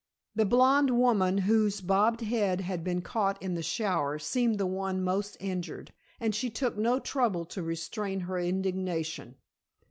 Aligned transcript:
The 0.33 0.47
blonde 0.47 0.89
woman, 0.97 1.37
whose 1.37 1.79
bobbed 1.79 2.21
head 2.21 2.61
had 2.61 2.83
been 2.83 3.03
caught 3.03 3.39
in 3.39 3.53
the 3.53 3.61
shower, 3.61 4.17
seemed 4.17 4.57
the 4.57 4.65
one 4.65 5.03
most 5.03 5.37
injured, 5.39 5.93
and 6.19 6.33
she 6.33 6.49
took 6.49 6.75
no 6.75 6.99
trouble 6.99 7.45
to 7.45 7.61
restrain 7.61 8.21
her 8.21 8.39
indignation! 8.39 9.35